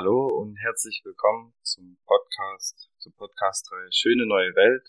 [0.00, 4.88] Hallo und herzlich willkommen zum Podcast, zur Podcast-Reihe Schöne neue Welt,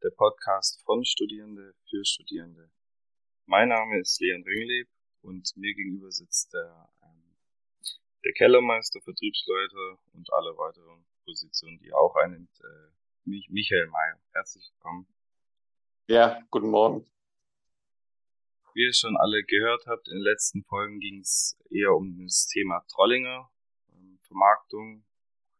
[0.00, 2.70] der Podcast von Studierende für Studierende.
[3.46, 4.86] Mein Name ist Leon Ringleb
[5.22, 7.36] und mir gegenüber sitzt der, ähm,
[8.24, 12.92] der Kellermeister, Vertriebsleiter und alle weiteren Positionen, die auch einnimmt, äh,
[13.24, 14.20] Michael Mayer.
[14.34, 15.08] Herzlich willkommen.
[16.06, 17.04] Ja, guten Morgen.
[18.74, 22.46] Wie ihr schon alle gehört habt, in den letzten Folgen ging es eher um das
[22.46, 23.50] Thema Trollinger
[24.34, 25.04] Vermarktung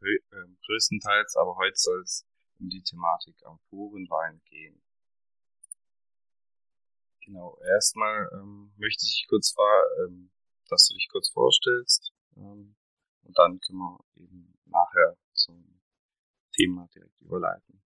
[0.01, 0.19] äh,
[0.67, 2.27] größtenteils, aber heute soll es
[2.59, 4.83] um die Thematik am puren Wein gehen.
[7.25, 10.31] Genau, erstmal ähm, möchte ich kurz fragen, ähm,
[10.69, 12.75] dass du dich kurz vorstellst ähm,
[13.23, 15.81] und dann können wir eben nachher zum
[16.53, 17.83] Thema direkt überleiten.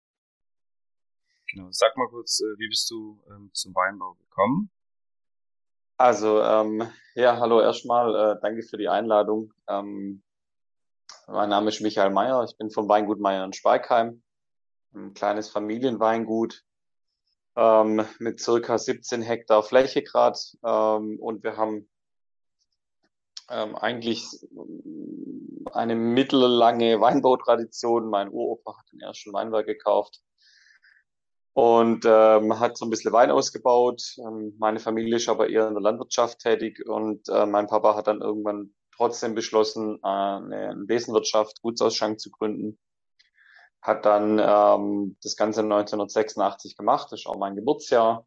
[1.51, 4.71] Genau, sag mal kurz, äh, wie bist du ähm, zum Weinbau gekommen?
[5.97, 9.53] Also, ähm, ja, hallo erstmal, äh, danke für die Einladung.
[9.67, 10.23] Ähm,
[11.27, 12.43] mein Name ist Michael Meyer.
[12.43, 14.21] Ich bin vom Weingut Meyer in Speikheim.
[14.93, 16.63] Ein kleines Familienweingut
[17.55, 20.39] ähm, mit circa 17 Hektar Fläche gerade.
[20.63, 21.89] Ähm, und wir haben
[23.49, 24.25] ähm, eigentlich
[25.71, 28.09] eine mittellange Weinbautradition.
[28.09, 30.21] Mein Uropa hat den ersten Weinberg gekauft
[31.53, 34.15] und ähm, hat so ein bisschen Wein ausgebaut.
[34.19, 38.07] Ähm, meine Familie ist aber eher in der Landwirtschaft tätig und äh, mein Papa hat
[38.07, 42.79] dann irgendwann trotzdem beschlossen, äh, eine Besenwirtschaft, Gutsausschank zu gründen.
[43.81, 48.25] Hat dann ähm, das Ganze 1986 gemacht, das ist auch mein Geburtsjahr.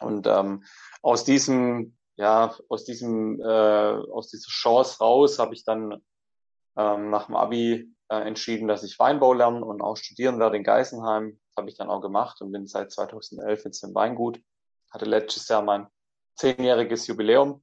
[0.00, 0.64] Und ähm,
[1.02, 6.02] aus diesem, ja, aus diesem, äh, aus dieser Chance raus habe ich dann
[6.76, 10.64] ähm, nach dem Abi äh, entschieden, dass ich Weinbau lernen und auch studieren werde in
[10.64, 11.40] Geisenheim.
[11.56, 14.40] Habe ich dann auch gemacht und bin seit 2011 jetzt im Weingut.
[14.90, 15.88] Hatte letztes Jahr mein
[16.36, 17.62] zehnjähriges Jubiläum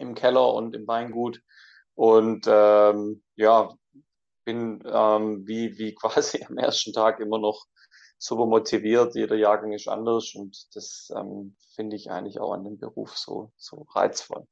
[0.00, 1.42] im Keller und im Weingut.
[1.94, 3.74] Und ähm, ja,
[4.44, 7.66] bin ähm, wie, wie quasi am ersten Tag immer noch
[8.18, 9.14] super motiviert.
[9.14, 13.52] Jeder Jahrgang ist anders und das ähm, finde ich eigentlich auch an dem Beruf so,
[13.56, 14.46] so reizvoll.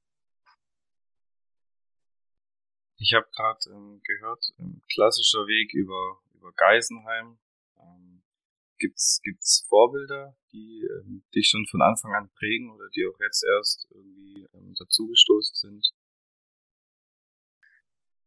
[3.00, 4.44] Ich habe gerade ähm, gehört,
[4.92, 7.38] klassischer Weg über, über Geisenheim.
[7.78, 8.17] Ähm,
[8.78, 13.44] Gibt's, gibt's Vorbilder, die ähm, dich schon von Anfang an prägen oder die auch jetzt
[13.44, 15.92] erst irgendwie ähm, dazugestoßen sind?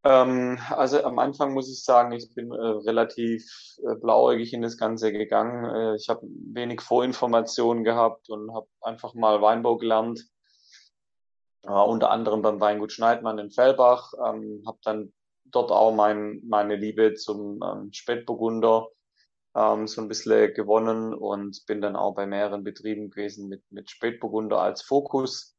[0.03, 4.77] Ähm, also am Anfang muss ich sagen, ich bin äh, relativ äh, blauäugig in das
[4.77, 5.65] Ganze gegangen.
[5.65, 10.27] Äh, ich habe wenig Vorinformationen gehabt und habe einfach mal Weinbau gelernt.
[11.63, 14.13] Unter anderem beim Weingut Schneidmann in Fellbach.
[14.25, 15.13] Ähm, habe dann
[15.45, 18.87] dort auch mein, meine Liebe zum ähm, Spätburgunder
[19.55, 23.89] ähm, so ein bisschen gewonnen und bin dann auch bei mehreren Betrieben gewesen mit, mit
[23.89, 25.55] Spätburgunder als Fokus.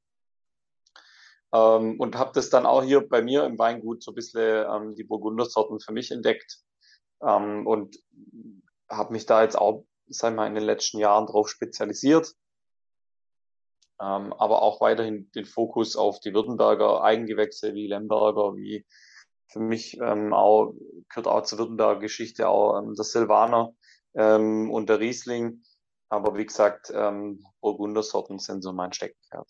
[1.53, 4.95] Ähm, und habe das dann auch hier bei mir im Weingut so ein bisschen ähm,
[4.95, 6.59] die Burgundersorten für mich entdeckt
[7.23, 7.97] ähm, und
[8.89, 12.33] habe mich da jetzt auch, sag mal, in den letzten Jahren drauf spezialisiert.
[14.01, 18.87] Ähm, aber auch weiterhin den Fokus auf die Württemberger Eigengewächse wie Lemberger, wie
[19.49, 20.75] für mich ähm, auch
[21.11, 23.75] gehört auch zur Württemberger Geschichte auch ähm, der Silvaner
[24.15, 25.63] ähm, und der Riesling.
[26.09, 29.49] Aber wie gesagt, ähm, Burgundersorten sind so mein Steckenpferd.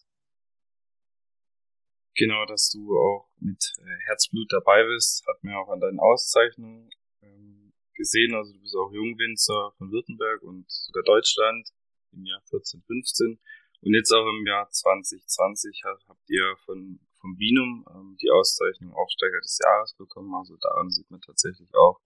[2.14, 6.90] Genau, dass du auch mit äh, Herzblut dabei bist, hat mir auch an deinen Auszeichnungen
[7.22, 8.34] ähm, gesehen.
[8.34, 11.68] Also du bist auch Jungwinzer von Württemberg und sogar Deutschland
[12.12, 13.40] im Jahr 14, 15.
[13.80, 19.40] Und jetzt auch im Jahr 2020 habt ihr von vom Vinum ähm, die Auszeichnung Aufsteiger
[19.40, 20.34] des Jahres bekommen.
[20.34, 22.00] Also daran sieht man tatsächlich auch,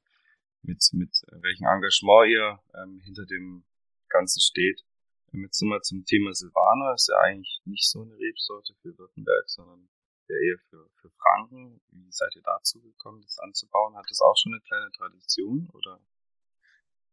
[0.67, 3.65] mit, mit welchem Engagement ihr ähm, hinter dem
[4.09, 4.85] Ganzen steht.
[5.33, 6.95] Ähm, jetzt sind wir zum Thema Silvaner.
[6.95, 9.89] Ist ja eigentlich nicht so eine Rebsorte für Württemberg, sondern
[10.29, 11.81] eher für, für Franken.
[11.91, 13.97] Wie seid ihr dazu gekommen, das anzubauen?
[13.97, 16.01] Hat das auch schon eine kleine Tradition oder?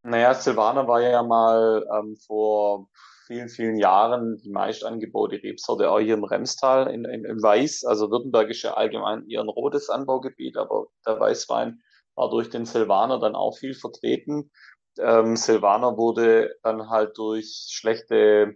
[0.05, 2.89] Naja, Silvaner war ja mal ähm, vor
[3.25, 7.85] vielen, vielen Jahren die meist angebaute Rebsorte auch hier im Remstal in, in, im Weiß.
[7.85, 11.81] Also Württemberg ist ja allgemein eher ein rotes Anbaugebiet, aber der Weißwein
[12.15, 14.51] war durch den Silvaner dann auch viel vertreten.
[14.99, 18.55] Ähm, Silvaner wurde dann halt durch schlechte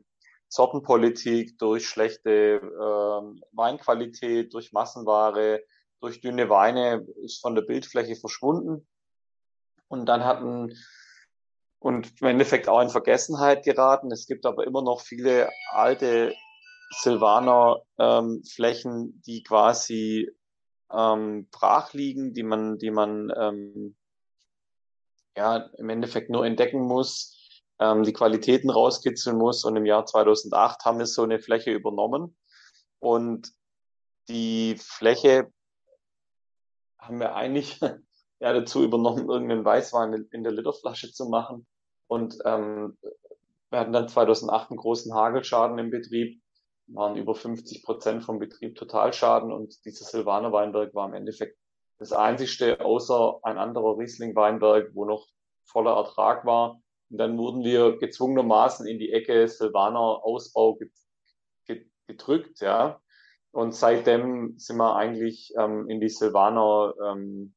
[0.50, 5.62] Sortenpolitik, durch schlechte ähm, Weinqualität, durch Massenware,
[6.00, 8.88] durch dünne Weine ist von der Bildfläche verschwunden.
[9.88, 10.74] Und dann hatten
[11.80, 14.12] und im Endeffekt auch in Vergessenheit geraten.
[14.12, 16.34] Es gibt aber immer noch viele alte
[16.92, 20.32] Silvaner ähm, Flächen, die quasi
[20.92, 23.96] ähm, brach liegen, die man, die man ähm,
[25.36, 29.64] ja im Endeffekt nur entdecken muss, ähm, die Qualitäten rauskitzeln muss.
[29.64, 32.36] Und im Jahr 2008 haben wir so eine Fläche übernommen
[33.00, 33.52] und
[34.30, 35.52] die Fläche
[37.00, 37.80] haben wir eigentlich
[38.40, 41.66] ja, dazu übernommen, irgendeinen Weißwein in der Literflasche zu machen.
[42.08, 42.98] Und ähm,
[43.70, 46.42] wir hatten dann 2008 einen großen Hagelschaden im Betrieb,
[46.88, 51.58] waren über 50 Prozent vom Betrieb Totalschaden und dieser Silvaner Weinberg war im Endeffekt
[52.00, 55.28] das einzigste außer ein anderer Riesling Weinberg, wo noch
[55.66, 56.82] voller Ertrag war.
[57.10, 60.78] Und dann wurden wir gezwungenermaßen in die Ecke Silvaner Ausbau
[62.08, 63.02] gedrückt, ja.
[63.52, 67.56] Und seitdem sind wir eigentlich ähm, in die Silvaner ähm,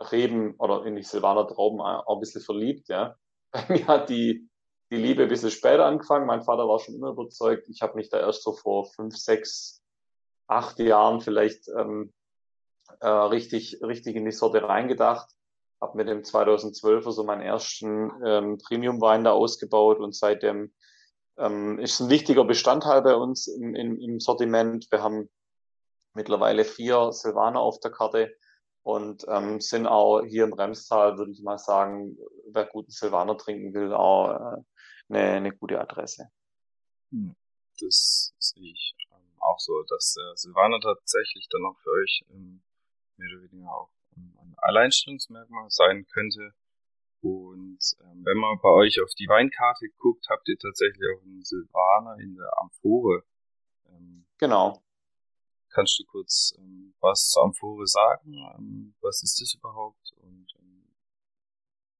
[0.00, 3.16] Reben oder in die Silvaner Trauben auch ein bisschen verliebt, ja.
[3.52, 4.48] Bei mir hat die,
[4.90, 6.26] die Liebe ein bisschen später angefangen.
[6.26, 7.68] Mein Vater war schon immer überzeugt.
[7.68, 9.82] Ich habe mich da erst so vor fünf, sechs,
[10.46, 12.12] acht Jahren vielleicht ähm,
[13.00, 15.28] äh, richtig, richtig in die Sorte reingedacht.
[15.80, 20.72] Habe mit dem 2012er so meinen ersten ähm, Premium-Wein da ausgebaut und seitdem
[21.36, 24.86] ähm, ist ein wichtiger Bestandteil bei uns im, im, im Sortiment.
[24.90, 25.28] Wir haben
[26.14, 28.34] mittlerweile vier Silvaner auf der Karte
[28.82, 32.16] und ähm, sind auch hier im Remstal, würde ich mal sagen,
[32.46, 34.62] wer guten Silvaner trinken will, auch äh,
[35.08, 36.30] eine, eine gute Adresse.
[37.10, 37.36] Hm,
[37.80, 42.62] das sehe ich ähm, auch so, dass äh, Silvaner tatsächlich dann auch für euch ähm,
[43.16, 46.54] mehr oder weniger auch ein Alleinstellungsmerkmal sein könnte.
[47.20, 51.42] Und ähm, wenn man bei euch auf die Weinkarte guckt, habt ihr tatsächlich auch einen
[51.42, 53.24] Silvaner in der Amphore.
[53.88, 54.82] Ähm, genau.
[55.70, 58.34] Kannst du kurz ähm, was zur Amphore sagen?
[58.56, 60.12] Ähm, was ist das überhaupt?
[60.18, 60.88] Und ähm,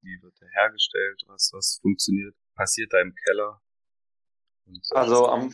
[0.03, 1.25] wie wird der hergestellt?
[1.27, 2.35] Was, was funktioniert?
[2.57, 3.61] Passiert da im Keller?
[4.83, 5.53] So also am,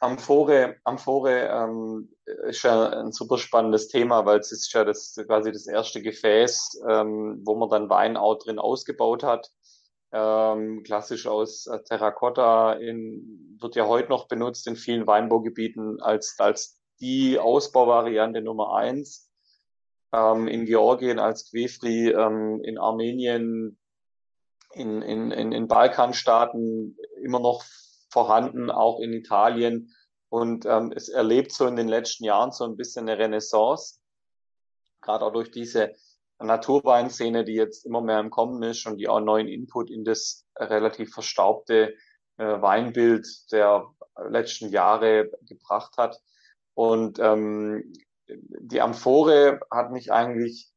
[0.00, 2.08] Amphore, Amphore ähm,
[2.46, 6.82] ist ja ein super spannendes Thema, weil es ist ja das quasi das erste Gefäß,
[6.88, 9.50] ähm, wo man dann Wein auch drin ausgebaut hat.
[10.12, 16.36] Ähm, klassisch aus äh, Terrakotta in, wird ja heute noch benutzt in vielen Weinbaugebieten als,
[16.38, 19.28] als die Ausbauvariante Nummer eins.
[20.12, 23.77] Ähm, in Georgien als Quefri, ähm, in Armenien,
[24.72, 27.64] in, in, in, in Balkanstaaten immer noch
[28.10, 29.94] vorhanden, auch in Italien.
[30.28, 33.98] Und ähm, es erlebt so in den letzten Jahren so ein bisschen eine Renaissance,
[35.00, 35.94] gerade auch durch diese
[36.38, 40.44] Naturweinszene, die jetzt immer mehr im Kommen ist und die auch neuen Input in das
[40.56, 41.94] relativ verstaubte
[42.36, 43.86] äh, Weinbild der
[44.28, 46.20] letzten Jahre gebracht hat.
[46.74, 47.92] Und ähm,
[48.28, 50.70] die Amphore hat mich eigentlich,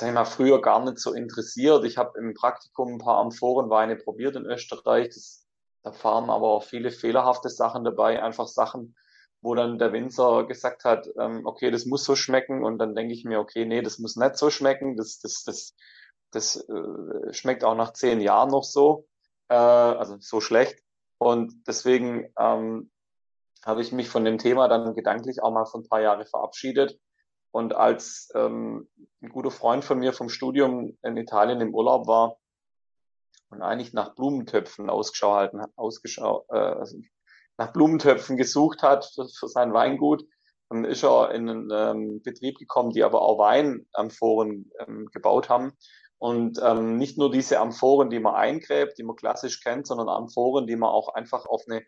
[0.00, 1.84] sag ich mal, früher gar nicht so interessiert.
[1.84, 5.08] Ich habe im Praktikum ein paar Amphorenweine probiert in Österreich.
[5.08, 5.40] Das
[5.82, 8.96] da fahren aber auch viele fehlerhafte Sachen dabei, einfach Sachen,
[9.40, 13.14] wo dann der Winzer gesagt hat, ähm, okay, das muss so schmecken und dann denke
[13.14, 15.74] ich mir, okay, nee, das muss nicht so schmecken, das, das, das,
[16.30, 19.06] das äh, schmeckt auch nach zehn Jahren noch so,
[19.48, 20.78] äh, also so schlecht.
[21.16, 22.90] Und deswegen ähm,
[23.64, 26.98] habe ich mich von dem Thema dann gedanklich auch mal für ein paar Jahre verabschiedet.
[27.52, 28.88] Und als ähm,
[29.22, 32.36] ein guter Freund von mir vom Studium in Italien im Urlaub war,
[33.50, 36.86] und eigentlich nach Blumentöpfen Ausschau halten, ausgeschau, äh,
[37.58, 40.24] nach Blumentöpfen gesucht hat für, für sein Weingut.
[40.68, 45.72] Dann ist er in einen ähm, Betrieb gekommen, die aber auch Weinamphoren ähm, gebaut haben.
[46.18, 50.68] Und ähm, nicht nur diese Amphoren, die man eingräbt, die man klassisch kennt, sondern Amphoren,
[50.68, 51.82] die man auch einfach auf eine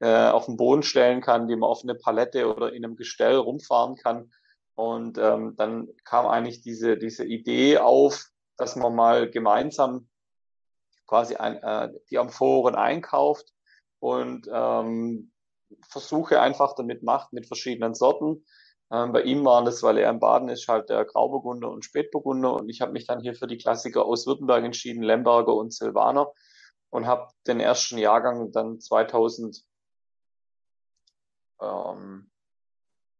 [0.00, 3.36] äh, auf den Boden stellen kann, die man auf eine Palette oder in einem Gestell
[3.36, 4.32] rumfahren kann.
[4.74, 8.26] Und ähm, dann kam eigentlich diese diese Idee auf,
[8.56, 10.08] dass man mal gemeinsam
[11.06, 13.52] quasi ein, äh, die Amphoren einkauft
[14.00, 15.32] und ähm,
[15.88, 18.44] Versuche einfach damit macht mit verschiedenen Sorten.
[18.90, 22.54] Ähm, bei ihm waren das, weil er in Baden ist, halt der Grauburgunder und Spätburgunder
[22.54, 26.32] und ich habe mich dann hier für die Klassiker aus Württemberg entschieden, Lemberger und Silvaner
[26.90, 28.80] und habe den ersten Jahrgang dann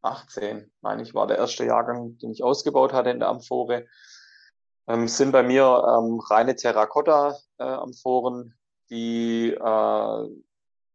[0.05, 3.87] 2018, meine ich, war der erste Jahrgang, den ich ausgebaut hatte in der Amphore
[4.87, 8.53] ähm, sind bei mir ähm, reine Terrakotta-Amphoren, äh,
[8.91, 10.29] die äh,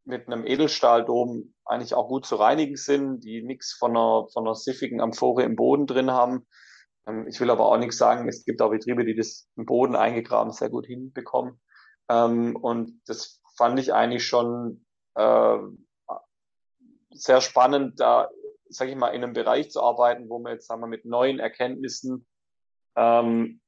[0.06, 4.56] mit einem Edelstahldom eigentlich auch gut zu reinigen sind, die nichts von einer, von einer
[4.56, 6.48] siffigen Amphore im Boden drin haben.
[7.08, 9.96] Ähm, ich will aber auch nichts sagen, es gibt auch Betriebe, die das im Boden
[9.96, 11.60] eingegraben sehr gut hinbekommen.
[12.10, 14.86] Ähm, und das fand ich eigentlich schon
[15.16, 15.58] äh,
[17.12, 18.30] sehr spannend, da,
[18.70, 21.40] sage ich mal, in einem Bereich zu arbeiten, wo wir jetzt, sagen wir, mit neuen
[21.40, 22.26] Erkenntnissen
[22.96, 23.62] ähm,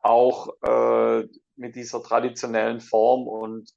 [0.00, 3.70] auch äh, mit dieser traditionellen Form und,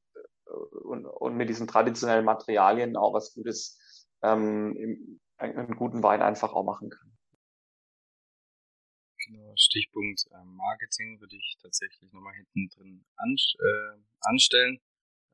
[0.46, 3.80] äh, und, und mit diesen traditionellen Materialien auch was Gutes,
[4.22, 7.12] ähm, im, einen guten Wein einfach auch machen kann.
[9.26, 14.80] Genau, Stichpunkt äh, Marketing würde ich tatsächlich nochmal hinten drin äh, anstellen.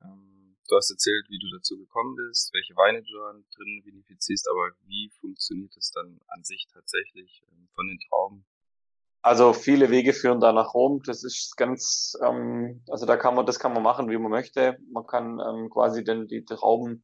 [0.01, 4.47] Ähm, du hast erzählt, wie du dazu gekommen bist, welche Weine du da drin vinifizierst,
[4.49, 7.43] aber wie funktioniert es dann an sich tatsächlich?
[7.51, 8.45] Ähm, von den Trauben?
[9.23, 11.03] Also viele Wege führen da nach Rom.
[11.05, 14.77] Das ist ganz, ähm, also da kann man, das kann man machen, wie man möchte.
[14.91, 17.03] Man kann ähm, quasi den, die Trauben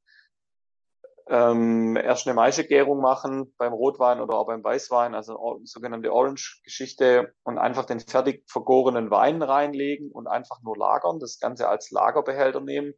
[1.29, 7.57] ähm, erst eine Maischegärung machen beim Rotwein oder auch beim Weißwein, also sogenannte Orange-Geschichte und
[7.57, 12.93] einfach den fertig vergorenen Wein reinlegen und einfach nur lagern, das Ganze als Lagerbehälter nehmen.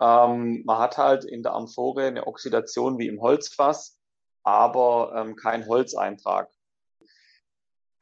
[0.00, 3.98] Ähm, man hat halt in der Amphore eine Oxidation wie im Holzfass,
[4.42, 6.50] aber ähm, kein Holzeintrag.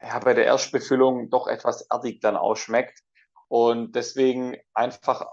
[0.01, 3.03] Ja, bei der Erstbefüllung doch etwas erdig dann ausschmeckt
[3.49, 5.27] und deswegen einfach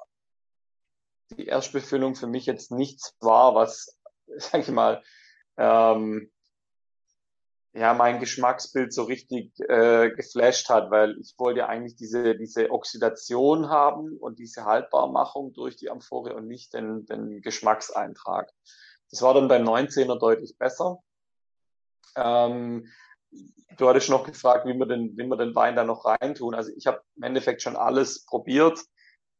[1.31, 3.99] die Erstbefüllung für mich jetzt nichts war, was,
[4.37, 5.03] sag ich mal,
[5.57, 6.31] ähm,
[7.76, 13.68] ja, mein Geschmacksbild so richtig äh, geflasht hat, weil ich wollte eigentlich diese, diese Oxidation
[13.68, 18.50] haben und diese Haltbarmachung durch die Amphore und nicht den, den Geschmackseintrag.
[19.11, 20.99] Das war dann beim 19er deutlich besser.
[22.16, 22.87] Ähm,
[23.76, 26.54] du hattest noch gefragt, wie wir den, wie wir den Wein da noch reintun.
[26.54, 28.78] Also ich habe im Endeffekt schon alles probiert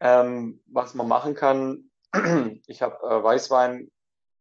[0.01, 1.91] ähm, was man machen kann.
[2.67, 3.91] Ich habe äh, Weißwein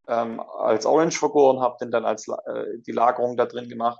[0.07, 3.99] ähm, als Orange vergoren, habe den dann als äh, die Lagerung da drin gemacht.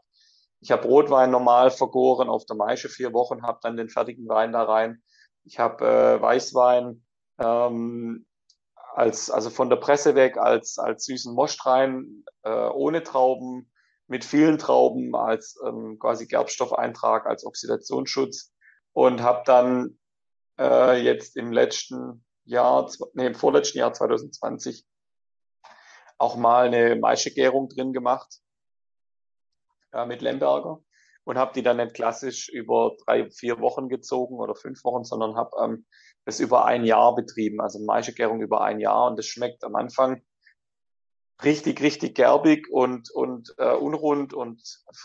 [0.62, 4.51] Ich habe Rotwein normal vergoren auf der Maische vier Wochen, habe dann den fertigen Wein
[4.51, 5.03] da rein.
[5.43, 7.05] Ich habe äh, Weißwein
[7.39, 8.25] ähm,
[8.93, 13.71] als also von der Presse weg als als süßen Most rein, äh, ohne Trauben,
[14.07, 18.53] mit vielen Trauben als ähm, quasi Gerbstoffeintrag als Oxidationsschutz
[18.93, 19.97] und habe dann
[20.59, 24.85] äh, jetzt im letzten Jahr, nee, im vorletzten Jahr 2020
[26.17, 28.39] auch mal eine Maischegärung drin gemacht
[29.93, 30.81] äh, mit Lemberger
[31.24, 35.36] und habe die dann nicht klassisch über drei, vier Wochen gezogen oder fünf Wochen, sondern
[35.36, 35.86] habe ähm,
[36.24, 40.22] das über ein Jahr betrieben, also Maischegärung über ein Jahr und das schmeckt am Anfang
[41.43, 44.62] richtig, richtig gerbig und, und äh, unrund und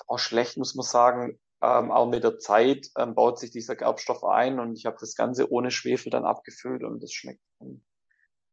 [0.07, 4.25] auch schlecht, muss man sagen, ähm, auch mit der Zeit ähm, baut sich dieser Gerbstoff
[4.25, 7.83] ein und ich habe das Ganze ohne Schwefel dann abgefüllt und das schmeckt ähm,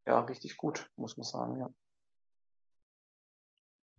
[0.06, 1.70] ja richtig gut, muss man sagen, ja.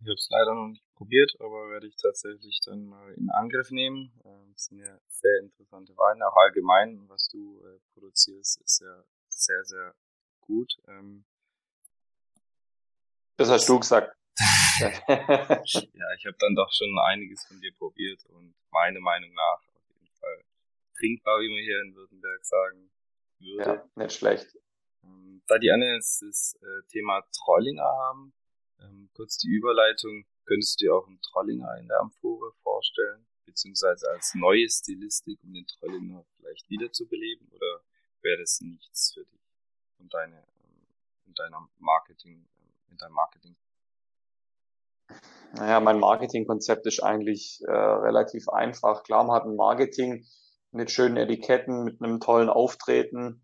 [0.01, 3.69] Ich habe es leider noch nicht probiert, aber werde ich tatsächlich dann mal in Angriff
[3.69, 4.13] nehmen.
[4.23, 9.03] Ähm, das sind ja sehr interessante Weine, auch allgemein, was du äh, produzierst, ist ja
[9.27, 9.95] sehr, sehr
[10.39, 10.73] gut.
[10.87, 11.25] Ähm,
[13.35, 14.15] das hast du gesagt.
[14.79, 19.83] ja, ich habe dann doch schon einiges von dir probiert und meiner Meinung nach auf
[19.93, 20.43] jeden Fall
[20.97, 22.89] trinkbar, wie man hier in Württemberg sagen
[23.39, 23.83] würde.
[23.95, 24.57] Ja, nicht schlecht.
[25.03, 28.33] Ähm, da die Anne das, das äh, Thema Trollinger haben,
[28.81, 34.09] ähm, kurz die Überleitung, könntest du dir auch einen Trollinger in der Amphore vorstellen, beziehungsweise
[34.09, 37.83] als neue Stilistik, um den Trollinger vielleicht wiederzubeleben, oder
[38.21, 39.41] wäre das nichts für dich
[39.99, 40.87] und deine, ähm,
[41.25, 42.47] in deiner Marketing,
[42.89, 43.55] in deinem Marketing?
[45.53, 49.03] Naja, mein Marketingkonzept ist eigentlich äh, relativ einfach.
[49.03, 50.25] Klar, man hat ein Marketing
[50.71, 53.43] mit schönen Etiketten, mit einem tollen Auftreten,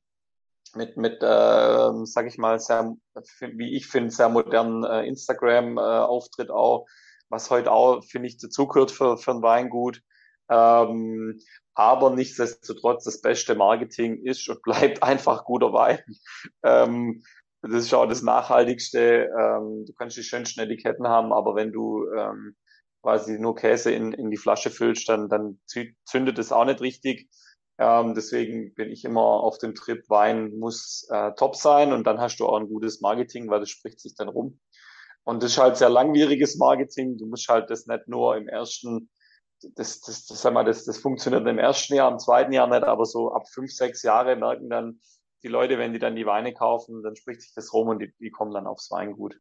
[0.76, 2.96] mit, mit äh, sag ich mal, sehr,
[3.42, 6.86] wie ich finde, sehr modernen äh, Instagram-Auftritt äh, auch,
[7.30, 10.02] was heute auch, finde ich, dazu gehört für, für ein Weingut.
[10.50, 11.40] Ähm,
[11.74, 16.00] aber nichtsdestotrotz, das beste Marketing ist und bleibt einfach guter Wein.
[16.64, 17.24] Ähm,
[17.62, 19.30] das ist auch das Nachhaltigste.
[19.38, 22.56] Ähm, du kannst die schönsten Etiketten haben, aber wenn du ähm,
[23.02, 25.60] quasi nur Käse in, in die Flasche füllst, dann, dann
[26.06, 27.30] zündet es auch nicht richtig.
[27.78, 32.20] Ähm, deswegen bin ich immer auf dem Trip, Wein muss äh, top sein und dann
[32.20, 34.60] hast du auch ein gutes Marketing, weil das spricht sich dann rum.
[35.24, 37.18] Und das ist halt sehr langwieriges Marketing.
[37.18, 39.10] Du musst halt das nicht nur im ersten,
[39.76, 42.84] das, das, das, sag mal, das, das funktioniert im ersten Jahr, im zweiten Jahr nicht,
[42.84, 45.02] aber so ab fünf, sechs Jahre merken dann,
[45.44, 48.14] die Leute, wenn die dann die Weine kaufen, dann spricht sich das rum und die,
[48.20, 49.36] die kommen dann aufs Weingut.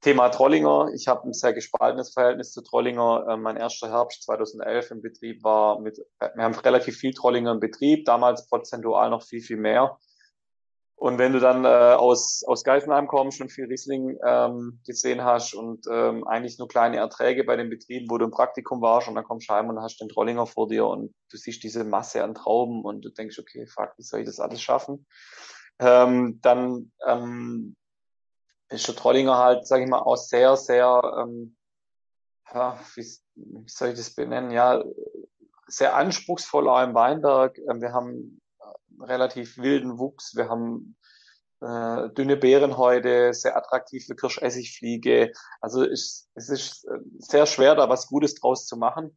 [0.00, 0.90] Thema Trollinger.
[0.94, 3.26] Ich habe ein sehr gespaltenes Verhältnis zu Trollinger.
[3.28, 7.60] Äh, mein erster Herbst 2011 im Betrieb war mit, wir haben relativ viel Trollinger im
[7.60, 9.98] Betrieb, damals prozentual noch viel, viel mehr.
[10.94, 15.54] Und wenn du dann äh, aus, aus Geisenheim kommst und viel Riesling ähm, gesehen hast
[15.54, 19.14] und ähm, eigentlich nur kleine Erträge bei den Betrieben, wo du im Praktikum warst und
[19.14, 22.24] dann kommst du heim und hast den Trollinger vor dir und du siehst diese Masse
[22.24, 25.06] an Trauben und du denkst, okay, fuck, wie soll ich das alles schaffen?
[25.78, 27.76] Ähm, dann ähm,
[28.70, 31.56] ist der Trollinger halt, sage ich mal, auch sehr, sehr, ähm,
[32.52, 33.02] ja, wie,
[33.34, 34.50] wie soll ich das benennen?
[34.50, 34.82] Ja,
[35.66, 37.58] sehr anspruchsvoll auch im Weinberg.
[37.58, 38.40] Ähm, wir haben
[39.00, 40.34] relativ wilden Wuchs.
[40.34, 40.96] Wir haben
[41.60, 45.32] äh, dünne Beerenhäute, sehr attraktive Kirschessigfliege.
[45.60, 49.16] Also es, es ist äh, sehr schwer, da was Gutes draus zu machen.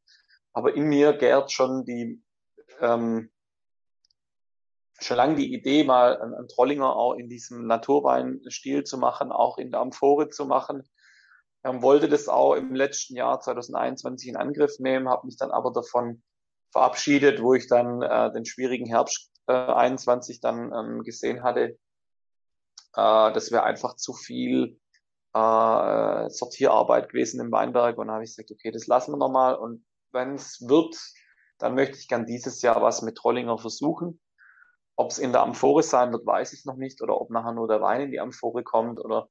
[0.54, 2.22] Aber in mir gärt schon die
[2.80, 3.32] ähm,
[5.04, 9.72] schon lange die Idee, mal einen Trollinger auch in diesem Naturweinstil zu machen, auch in
[9.72, 10.84] der Amphore zu machen.
[11.64, 15.72] ähm, wollte das auch im letzten Jahr 2021 in Angriff nehmen, habe mich dann aber
[15.72, 16.24] davon
[16.72, 21.78] verabschiedet, wo ich dann äh, den schwierigen Herbst äh, 21 dann ähm, gesehen hatte.
[22.96, 24.80] Äh, das wäre einfach zu viel
[25.34, 29.86] äh, Sortierarbeit gewesen im Weinberg und habe ich gesagt, okay, das lassen wir nochmal und
[30.12, 30.98] wenn es wird,
[31.58, 34.20] dann möchte ich gern dieses Jahr was mit Trollinger versuchen.
[35.02, 37.68] Ob es in der Amphore sein wird, weiß ich noch nicht oder ob nachher nur
[37.68, 39.30] der Wein in die Amphore kommt oder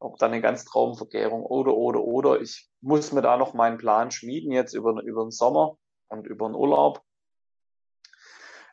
[0.00, 2.40] ob dann eine ganz Traumvergärung oder, oder, oder.
[2.40, 5.76] Ich muss mir da noch meinen Plan schmieden jetzt über, über den Sommer
[6.08, 7.02] und über den Urlaub.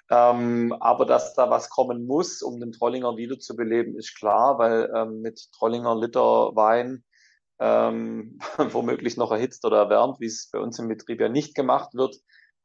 [0.10, 5.22] Ähm, aber dass da was kommen muss, um den Trollinger wiederzubeleben, ist klar, weil ähm,
[5.22, 7.04] mit Trollinger Liter Wein
[7.60, 11.94] ähm, womöglich noch erhitzt oder erwärmt, wie es bei uns im Betrieb ja nicht gemacht
[11.94, 12.16] wird,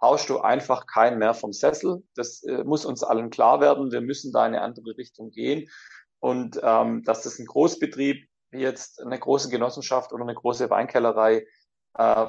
[0.01, 2.03] haust du einfach keinen mehr vom Sessel.
[2.15, 3.93] Das äh, muss uns allen klar werden.
[3.93, 5.69] Wir müssen da in eine andere Richtung gehen.
[6.21, 11.47] Und ähm, dass das ein Großbetrieb wie jetzt eine große Genossenschaft oder eine große Weinkellerei
[11.99, 12.27] äh,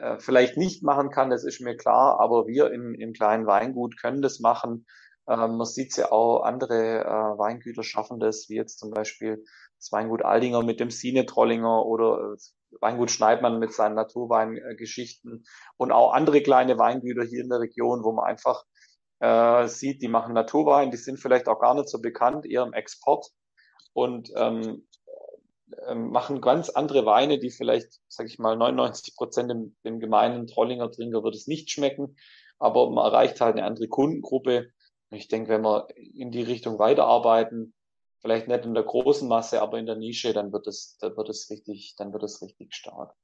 [0.00, 4.00] äh, vielleicht nicht machen kann, das ist mir klar, aber wir im, im kleinen Weingut
[4.00, 4.86] können das machen.
[5.28, 9.44] Ähm, man sieht ja auch, andere äh, Weingüter schaffen das, wie jetzt zum Beispiel
[9.78, 12.36] das Weingut Aldinger mit dem Sine Trollinger oder äh,
[12.80, 15.44] Weingut Schneidmann mit seinen Naturweingeschichten
[15.76, 18.64] und auch andere kleine Weingüter hier in der Region, wo man einfach
[19.20, 22.72] äh, sieht, die machen Naturwein, die sind vielleicht auch gar nicht so bekannt, eher im
[22.72, 23.26] Export
[23.92, 24.86] und ähm,
[25.88, 30.46] ähm, machen ganz andere Weine, die vielleicht, sage ich mal, 99 Prozent dem, dem gemeinen
[30.46, 32.16] Trollinger Trinker wird es nicht schmecken,
[32.58, 34.70] aber man erreicht halt eine andere Kundengruppe.
[35.10, 37.74] Und ich denke, wenn wir in die Richtung weiterarbeiten,
[38.24, 41.28] vielleicht nicht in der großen Masse, aber in der Nische, dann wird es, dann wird
[41.28, 43.14] es richtig, dann wird es richtig stark.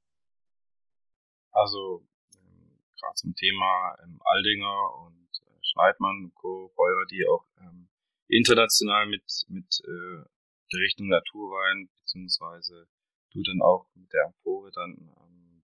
[1.51, 2.05] Also
[2.35, 6.71] ähm, gerade zum Thema ähm, Aldinger und äh, Schneidmann, Co.
[6.75, 7.89] Beurer, die auch ähm,
[8.27, 10.23] international mit mit äh,
[10.71, 12.87] der Richtung Naturwein, beziehungsweise
[13.31, 15.63] du dann auch mit der Empore dann ähm,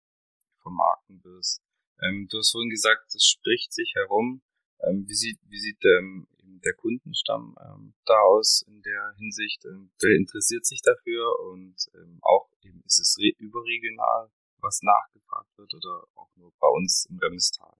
[0.64, 1.62] vermarkten wirst.
[2.02, 4.42] Ähm, du hast vorhin gesagt, das spricht sich herum.
[4.82, 6.28] Ähm, wie sieht, wie sieht ähm,
[6.68, 9.64] der Kundenstamm ähm, da aus in der Hinsicht?
[9.66, 15.74] Ähm, wer interessiert sich dafür und ähm, auch eben ist es überregional, was nachgefragt wird
[15.74, 17.74] oder auch nur bei uns im Remmistal?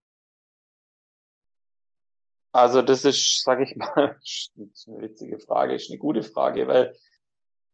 [2.54, 3.94] Also das ist, sage ich mal,
[4.88, 6.96] eine witzige Frage, ist eine gute Frage, weil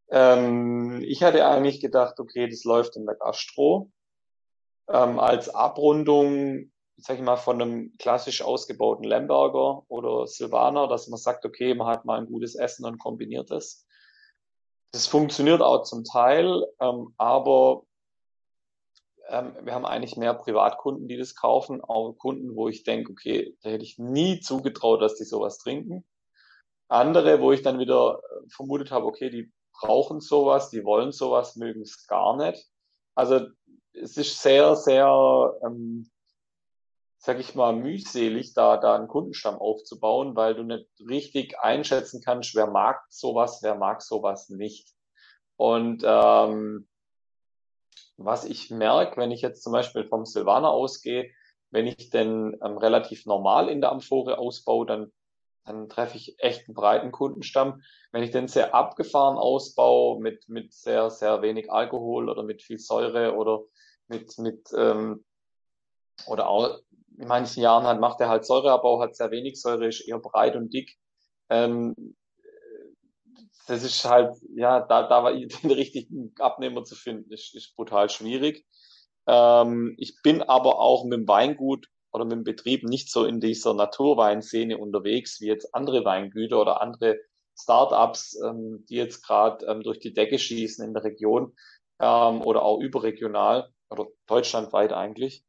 [0.09, 3.91] ähm, ich hatte eigentlich gedacht, okay, das läuft in der Gastro.
[4.89, 11.19] Ähm, als Abrundung, sag ich mal, von einem klassisch ausgebauten Lemberger oder Silvaner, dass man
[11.19, 13.85] sagt, okay, man hat mal ein gutes Essen und kombiniert es.
[14.91, 17.83] Das funktioniert auch zum Teil, ähm, aber
[19.27, 23.57] ähm, wir haben eigentlich mehr Privatkunden, die das kaufen, auch Kunden, wo ich denke, okay,
[23.63, 26.05] da hätte ich nie zugetraut, dass die sowas trinken.
[26.89, 31.55] Andere, wo ich dann wieder äh, vermutet habe, okay, die brauchen sowas, die wollen sowas,
[31.55, 32.69] mögen es gar nicht.
[33.15, 33.47] Also
[33.93, 36.09] es ist sehr, sehr, ähm,
[37.25, 42.53] sag ich mal, mühselig, da, da einen Kundenstamm aufzubauen, weil du nicht richtig einschätzen kannst,
[42.53, 44.89] wer mag sowas, wer mag sowas nicht.
[45.55, 46.85] Und ähm,
[48.17, 51.31] was ich merke, wenn ich jetzt zum Beispiel vom Silvaner ausgehe,
[51.71, 55.11] wenn ich denn ähm, relativ normal in der Amphore ausbaue, dann
[55.65, 57.81] dann treffe ich echt einen breiten Kundenstamm.
[58.11, 62.79] Wenn ich den sehr abgefahren ausbaue mit, mit sehr, sehr wenig Alkohol oder mit viel
[62.79, 63.61] Säure oder
[64.09, 65.23] mit, mit ähm,
[66.27, 66.81] oder auch
[67.17, 70.55] in manchen Jahren halt macht er halt Säureabbau, hat sehr wenig Säure, ist eher breit
[70.55, 70.97] und dick.
[71.49, 72.15] Ähm,
[73.67, 78.09] das ist halt, ja, da, da war den richtigen Abnehmer zu finden, ist, ist brutal
[78.09, 78.65] schwierig.
[79.27, 83.39] Ähm, ich bin aber auch mit dem Weingut oder mit dem Betrieb nicht so in
[83.39, 87.17] dieser Naturweinszene unterwegs wie jetzt andere Weingüter oder andere
[87.57, 91.55] Startups, ähm, die jetzt gerade ähm, durch die Decke schießen in der Region
[91.99, 95.45] ähm, oder auch überregional oder deutschlandweit eigentlich.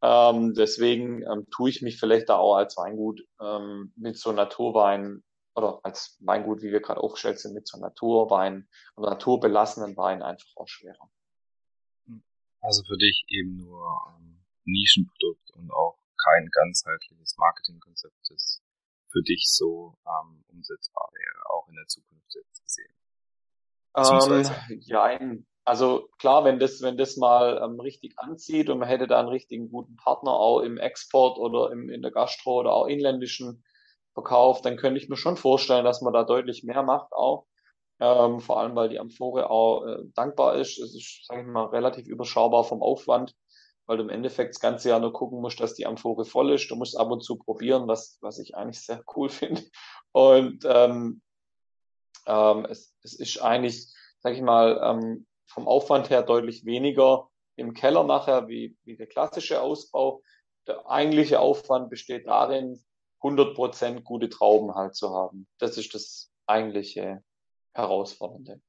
[0.00, 5.22] Ähm, deswegen ähm, tue ich mich vielleicht da auch als Weingut ähm, mit so Naturwein
[5.54, 10.48] oder als Weingut, wie wir gerade aufgestellt sind, mit so Naturwein oder naturbelassenen Wein einfach
[10.56, 11.10] auch schwerer.
[12.60, 18.62] Also für dich eben nur ähm, Nischenprodukt und auch kein ganzheitliches Marketingkonzept, das
[19.10, 22.94] für dich so ähm, umsetzbar wäre, auch in der Zukunft jetzt gesehen?
[23.96, 25.18] Ähm, ja,
[25.68, 29.28] also klar, wenn das, wenn das mal ähm, richtig anzieht und man hätte da einen
[29.28, 33.62] richtigen guten Partner auch im Export oder im, in der Gastro oder auch inländischen
[34.14, 37.46] Verkauf, dann könnte ich mir schon vorstellen, dass man da deutlich mehr macht auch.
[38.00, 40.78] Ähm, vor allem, weil die Amphore auch äh, dankbar ist.
[40.78, 43.34] Es ist, sage ich mal, relativ überschaubar vom Aufwand
[43.88, 46.70] weil du im Endeffekt das ganze Jahr nur gucken musst, dass die Amphore voll ist.
[46.70, 49.62] Du musst ab und zu probieren, was, was ich eigentlich sehr cool finde.
[50.12, 51.22] Und ähm,
[52.26, 53.88] ähm, es, es ist eigentlich,
[54.20, 59.06] sag ich mal, ähm, vom Aufwand her deutlich weniger im Keller nachher wie, wie der
[59.06, 60.22] klassische Ausbau.
[60.66, 62.80] Der eigentliche Aufwand besteht darin,
[63.22, 65.48] 100% gute Trauben halt zu haben.
[65.58, 67.22] Das ist das eigentliche
[67.74, 68.60] Herausfordernde.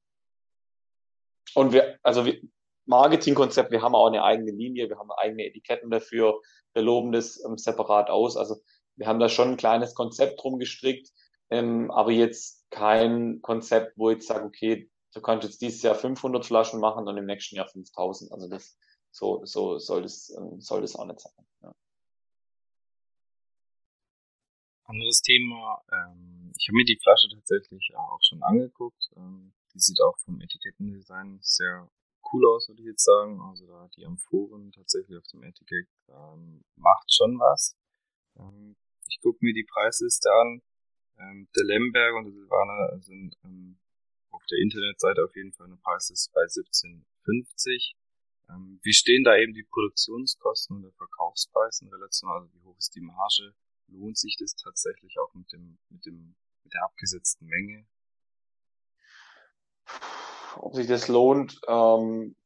[1.54, 2.40] Und wir, also wir,
[2.86, 6.40] Marketingkonzept, wir haben auch eine eigene Linie, wir haben eigene Etiketten dafür,
[6.72, 8.36] wir loben das ähm, separat aus.
[8.36, 8.56] Also
[8.96, 11.08] wir haben da schon ein kleines Konzept drum gestrickt,
[11.50, 16.44] ähm, aber jetzt kein Konzept, wo ich sage, okay, du kannst jetzt dieses Jahr 500
[16.44, 18.32] Flaschen machen und im nächsten Jahr 5000.
[18.32, 18.78] Also das,
[19.10, 21.46] so, so soll das, ähm, soll das auch nicht sein.
[21.62, 21.74] Ja.
[24.84, 29.10] Anderes Thema, ähm, ich habe mir die Flasche tatsächlich auch schon angeguckt.
[29.16, 31.88] Ähm, die sieht auch vom Etikettendesign sehr
[32.32, 33.40] cool aus, würde ich jetzt sagen.
[33.40, 37.76] Also da die Amphoren tatsächlich auf dem Etikett ähm, macht schon was.
[38.36, 38.76] Ähm,
[39.08, 40.62] ich gucke mir die Preisliste an.
[41.18, 43.78] Ähm, der Lemberg und der Silvaner sind ähm,
[44.30, 47.94] auf der Internetseite auf jeden Fall eine Preisliste bei 17,50.
[48.48, 52.30] Ähm, wie stehen da eben die Produktionskosten und der Verkaufspreis in Relation?
[52.30, 53.54] Also wie hoch ist die Marge?
[53.88, 57.86] Lohnt sich das tatsächlich auch mit dem, mit dem, mit der abgesetzten Menge?
[60.56, 62.36] Ob sich das lohnt, ähm,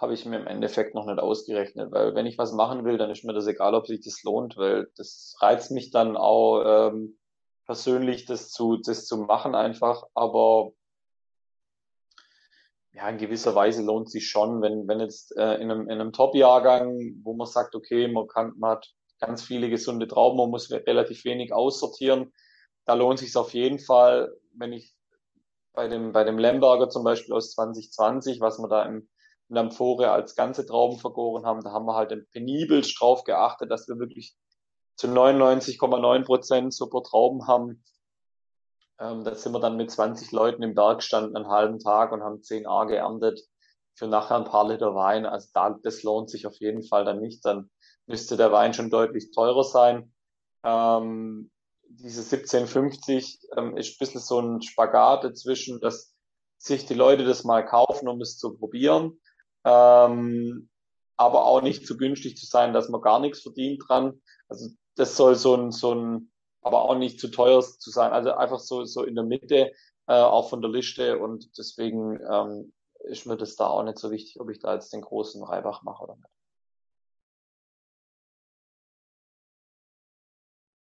[0.00, 3.10] habe ich mir im Endeffekt noch nicht ausgerechnet, weil wenn ich was machen will, dann
[3.10, 7.18] ist mir das egal, ob sich das lohnt, weil das reizt mich dann auch ähm,
[7.70, 10.72] persönlich, das zu, das zu machen einfach, aber
[12.92, 16.12] ja, in gewisser Weise lohnt sich schon, wenn, wenn jetzt äh, in einem, in einem
[16.12, 20.68] Top-Jahrgang, wo man sagt, okay, man kann, man hat ganz viele gesunde Trauben, man muss
[20.68, 22.32] relativ wenig aussortieren,
[22.86, 24.92] da lohnt sich auf jeden Fall, wenn ich
[25.72, 29.08] bei dem, bei dem Lemberger zum Beispiel aus 2020, was wir da im,
[29.48, 33.70] in der Amphore als ganze Trauben vergoren haben, da haben wir halt penibelst drauf geachtet,
[33.70, 34.34] dass wir wirklich
[35.00, 37.82] zu 99,9 Prozent super Trauben haben.
[38.98, 42.22] Ähm, da sind wir dann mit 20 Leuten im Berg gestanden einen halben Tag und
[42.22, 43.40] haben 10 A geerntet
[43.94, 45.24] für nachher ein paar Liter Wein.
[45.24, 47.42] Also da, das lohnt sich auf jeden Fall dann nicht.
[47.46, 47.70] Dann
[48.06, 50.12] müsste der Wein schon deutlich teurer sein.
[50.64, 51.50] Ähm,
[51.88, 56.14] diese 1750 ähm, ist ein bisschen so ein Spagat dazwischen, dass
[56.58, 59.18] sich die Leute das mal kaufen, um es zu probieren,
[59.64, 60.68] ähm,
[61.16, 64.20] aber auch nicht zu günstig zu sein, dass man gar nichts verdient dran.
[64.50, 64.68] Also
[65.00, 66.30] das soll so ein, so ein,
[66.62, 68.12] aber auch nicht zu teuer zu sein.
[68.12, 69.72] Also einfach so, so in der Mitte,
[70.06, 72.72] äh, auch von der Liste und deswegen ähm,
[73.04, 75.82] ist mir das da auch nicht so wichtig, ob ich da jetzt den großen Reibach
[75.82, 76.40] mache oder nicht.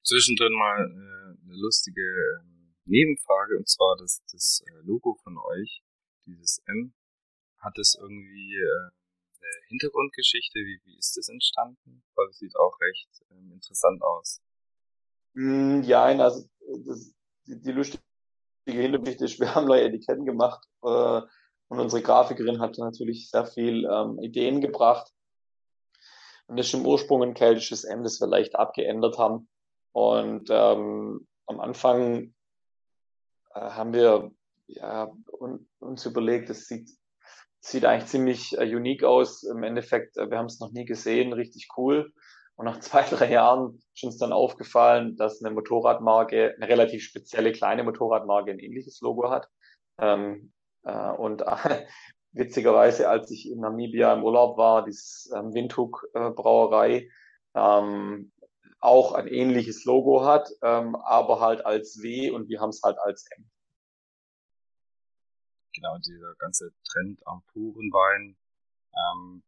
[0.08, 2.44] zwischendrin mal äh, eine lustige äh,
[2.86, 5.84] Nebenfrage und zwar das, das äh, Logo von euch,
[6.26, 6.94] dieses M,
[7.58, 8.90] hat es irgendwie äh,
[9.48, 10.60] eine Hintergrundgeschichte?
[10.60, 12.04] Wie, wie ist das entstanden?
[12.16, 14.42] Weil es sieht auch recht ähm, interessant aus.
[15.34, 16.48] Mm, ja, also
[16.86, 17.14] das,
[17.46, 18.02] die, die lustige
[18.66, 21.22] Hintergrundgeschichte ist, wir haben neue Etiketten gemacht äh,
[21.70, 25.12] und unsere Grafikerin hat natürlich sehr viel ähm, Ideen gebracht.
[26.48, 29.50] Und das ist im Ursprung ein keltisches M, das wir leicht abgeändert haben.
[29.92, 32.34] Und ähm, am Anfang
[33.54, 34.32] äh, haben wir
[34.68, 36.90] ja, un, uns überlegt, es sieht,
[37.68, 39.44] sieht eigentlich ziemlich äh, unique aus.
[39.44, 42.12] Im Endeffekt, äh, wir haben es noch nie gesehen, richtig cool.
[42.56, 47.52] Und nach zwei, drei Jahren ist uns dann aufgefallen, dass eine Motorradmarke, eine relativ spezielle
[47.52, 49.48] kleine Motorradmarke ein ähnliches Logo hat.
[50.00, 50.54] Ähm,
[50.84, 51.86] äh, und äh,
[52.32, 57.10] witzigerweise, als ich in Namibia im Urlaub war, dieses ähm, Windhoek äh, Brauerei,
[57.56, 58.32] ähm,
[58.80, 62.98] auch ein ähnliches Logo hat, ähm, aber halt als W und wir haben es halt
[63.00, 63.50] als M.
[65.78, 68.36] Genau, dieser ganze Trend am puren Wein.
[68.96, 69.44] Ähm,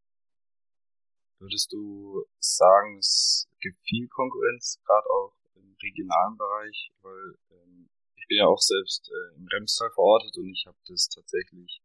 [1.39, 8.28] würdest du sagen, es gibt viel Konkurrenz, gerade auch im regionalen Bereich, weil ähm, ich
[8.28, 11.82] bin ja auch selbst äh, im Remstal verortet und ich habe das tatsächlich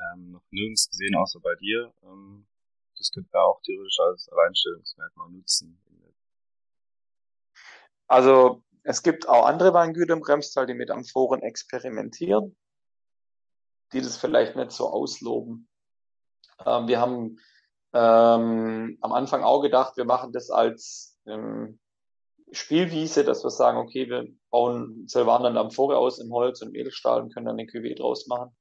[0.00, 1.92] ähm, noch nirgends gesehen, außer bei dir.
[2.02, 2.46] Ähm,
[2.96, 5.78] das könnte man auch theoretisch als Alleinstellungsmerkmal nutzen
[8.12, 12.54] also es gibt auch andere Weingüter im Bremstal, die mit Amphoren experimentieren,
[13.92, 15.68] die das vielleicht nicht so ausloben.
[16.64, 17.38] Ähm, wir haben
[17.92, 21.78] ähm, am Anfang auch gedacht, wir machen das als ähm,
[22.52, 27.32] Spielwiese, dass wir sagen, okay, wir bauen Silvaner Amphore aus im Holz und Edelstahl und
[27.32, 28.54] können dann den Cuvée draus machen.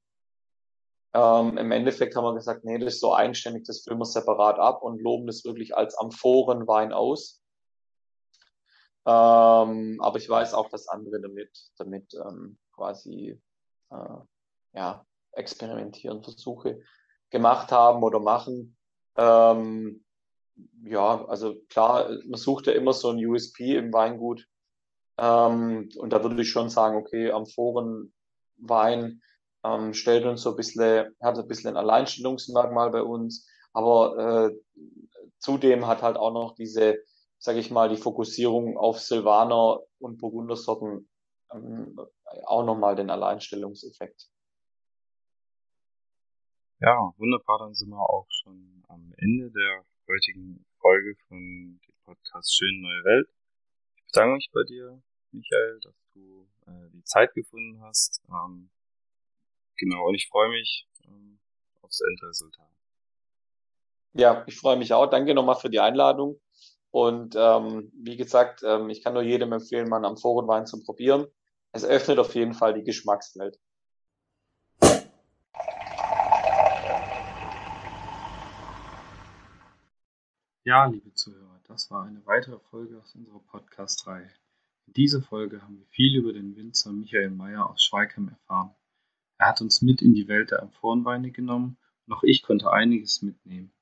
[1.13, 4.59] Ähm, Im Endeffekt haben wir gesagt, nee, das ist so eigenständig, das füllen wir separat
[4.59, 7.41] ab und loben das wirklich als Amphorenwein aus.
[9.05, 13.41] Ähm, aber ich weiß auch, dass andere damit, damit ähm, quasi
[13.89, 14.17] äh,
[14.73, 16.81] ja, experimentieren, Versuche
[17.29, 18.77] gemacht haben oder machen.
[19.15, 20.03] Ähm,
[20.83, 24.47] ja, also klar, man sucht ja immer so ein USP im Weingut.
[25.17, 29.21] Ähm, und da würde ich schon sagen, okay, Amphorenwein
[29.63, 34.87] ähm, stellt uns so ein bisschen, hat ein bisschen ein Alleinstellungsmerkmal bei uns, aber äh,
[35.39, 36.99] zudem hat halt auch noch diese,
[37.37, 41.09] sage ich mal, die Fokussierung auf Silvaner und Burgundersorten
[41.51, 41.99] ähm,
[42.45, 44.29] auch nochmal den Alleinstellungseffekt.
[46.83, 52.57] Ja, wunderbar, dann sind wir auch schon am Ende der heutigen Folge von dem Podcast
[52.57, 53.27] Schöne Neue Welt.
[53.97, 54.99] Ich bedanke mich bei dir,
[55.31, 58.23] Michael, dass du äh, die Zeit gefunden hast.
[58.29, 58.71] Ähm,
[59.77, 61.37] genau, und ich freue mich ähm,
[61.83, 62.73] aufs Endresultat.
[64.13, 65.05] Ja, ich freue mich auch.
[65.05, 66.41] Danke nochmal für die Einladung.
[66.89, 71.27] Und ähm, wie gesagt, ähm, ich kann nur jedem empfehlen, mal am Forenwein zu probieren.
[71.73, 73.59] Es öffnet auf jeden Fall die Geschmackswelt.
[80.63, 84.29] Ja, liebe Zuhörer, das war eine weitere Folge aus unserer Podcast-Reihe.
[84.85, 88.75] In dieser Folge haben wir viel über den Winzer Michael Mayer aus Schweigheim erfahren.
[89.39, 93.23] Er hat uns mit in die Welt der Amphorenweine genommen und auch ich konnte einiges
[93.23, 93.73] mitnehmen.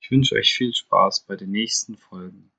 [0.00, 2.52] Ich wünsche euch viel Spaß bei den nächsten Folgen.